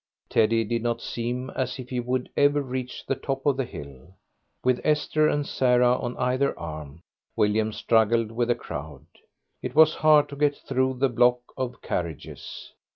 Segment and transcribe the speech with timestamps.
[0.29, 4.15] Teddy did not seem as if he would ever reach the top of the hill.
[4.63, 7.03] With Esther and Sarah on either arm,
[7.35, 9.05] William struggled with the crowd.
[9.61, 12.73] It was hard to get through the block of carriages.